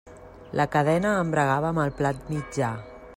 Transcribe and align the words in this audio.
La 0.59 0.65
cadena 0.75 1.11
embragava 1.25 1.71
amb 1.73 1.85
el 1.87 1.95
plat 2.01 2.25
mitjà. 2.35 2.73